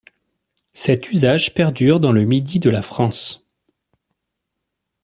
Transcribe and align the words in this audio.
Cet 0.71 1.11
usage 1.11 1.53
perdure 1.53 1.99
dans 1.99 2.11
le 2.11 2.23
Midi 2.23 2.57
de 2.57 2.71
la 2.71 2.81
France. 2.81 3.45